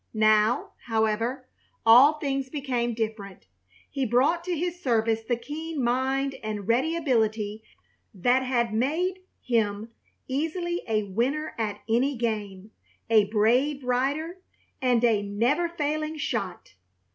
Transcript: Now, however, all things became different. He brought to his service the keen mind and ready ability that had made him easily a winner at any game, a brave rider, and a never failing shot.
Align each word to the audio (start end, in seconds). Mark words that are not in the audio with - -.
Now, 0.15 0.71
however, 0.87 1.47
all 1.85 2.13
things 2.13 2.49
became 2.49 2.95
different. 2.95 3.45
He 3.87 4.03
brought 4.03 4.43
to 4.45 4.55
his 4.57 4.81
service 4.81 5.21
the 5.21 5.35
keen 5.37 5.83
mind 5.83 6.37
and 6.41 6.67
ready 6.67 6.95
ability 6.95 7.63
that 8.11 8.41
had 8.41 8.73
made 8.73 9.19
him 9.43 9.89
easily 10.27 10.81
a 10.87 11.03
winner 11.03 11.53
at 11.59 11.81
any 11.87 12.15
game, 12.17 12.71
a 13.11 13.25
brave 13.29 13.83
rider, 13.83 14.39
and 14.81 15.03
a 15.03 15.21
never 15.21 15.69
failing 15.69 16.17
shot. 16.17 16.73